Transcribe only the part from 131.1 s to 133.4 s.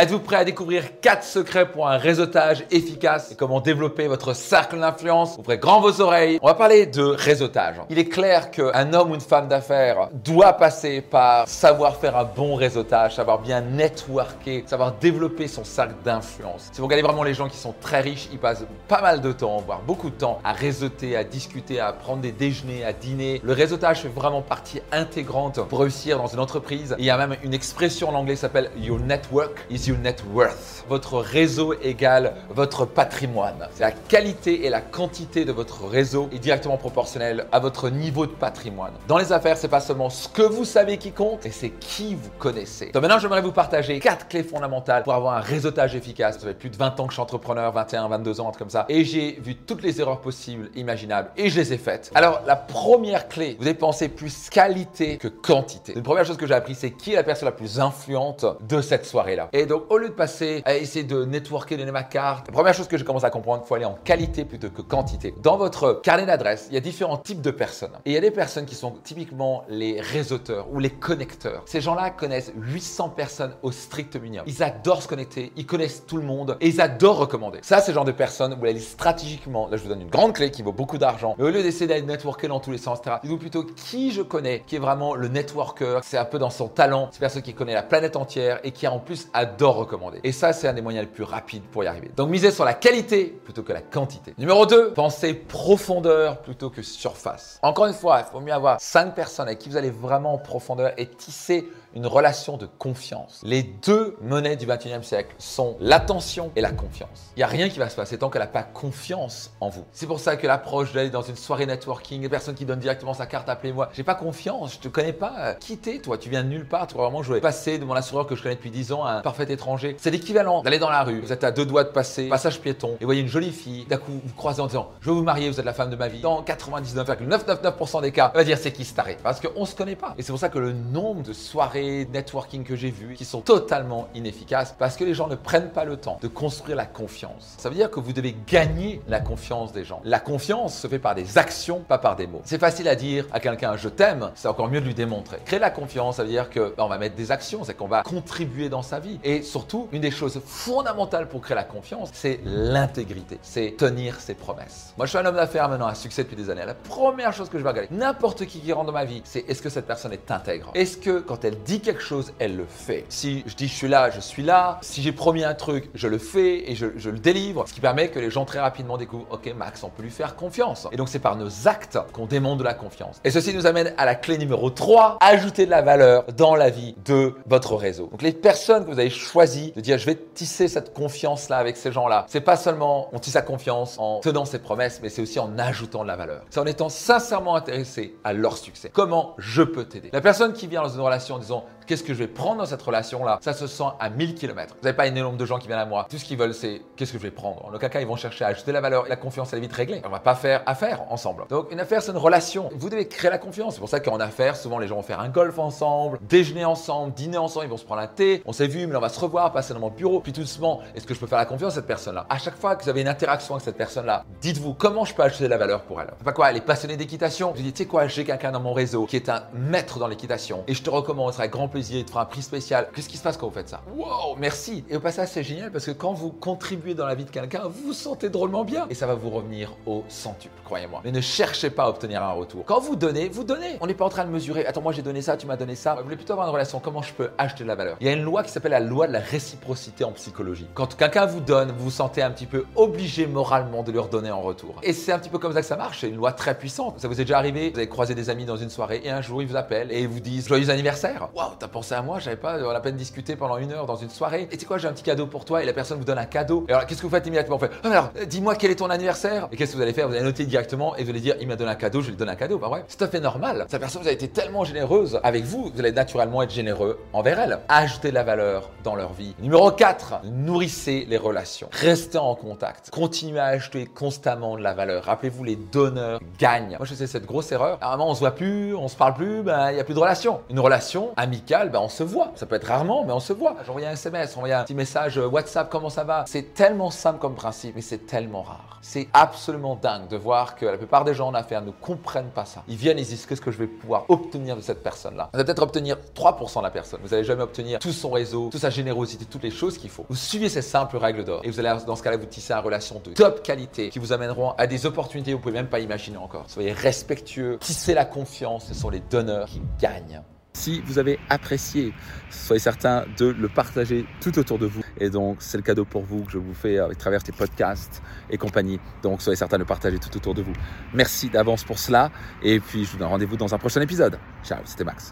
de soirées networking que j'ai vues qui sont